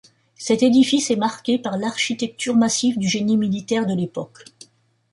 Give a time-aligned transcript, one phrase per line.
[0.35, 4.45] Cet édifice est marqué par l'architecture massive du génie militaire de l'époque.